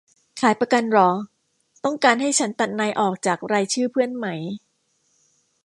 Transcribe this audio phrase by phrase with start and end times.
[0.41, 1.09] ขายประกันหรอ
[1.83, 4.27] ต้องการให้ฉันตัดนายออกจากรายชื่อเพื่อนไหม